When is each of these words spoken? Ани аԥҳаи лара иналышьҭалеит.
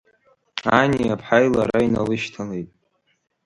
Ани 0.79 1.11
аԥҳаи 1.15 1.47
лара 1.53 1.79
иналышьҭалеит. 1.87 2.69